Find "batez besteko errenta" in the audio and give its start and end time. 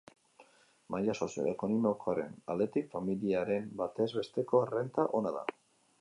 3.83-5.11